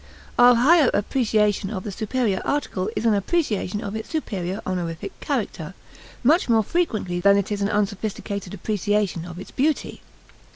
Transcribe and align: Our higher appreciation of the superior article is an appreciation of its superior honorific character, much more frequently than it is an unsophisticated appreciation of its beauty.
Our 0.39 0.55
higher 0.55 0.89
appreciation 0.95 1.69
of 1.69 1.83
the 1.83 1.91
superior 1.91 2.41
article 2.43 2.89
is 2.95 3.05
an 3.05 3.13
appreciation 3.13 3.81
of 3.83 3.95
its 3.95 4.09
superior 4.09 4.59
honorific 4.65 5.19
character, 5.19 5.75
much 6.23 6.49
more 6.49 6.63
frequently 6.63 7.19
than 7.19 7.37
it 7.37 7.51
is 7.51 7.61
an 7.61 7.69
unsophisticated 7.69 8.51
appreciation 8.55 9.25
of 9.25 9.37
its 9.37 9.51
beauty. 9.51 10.01